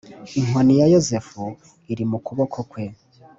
[0.39, 1.43] inkoni ya Yozefu
[1.91, 2.85] iri mu kuboko kwe.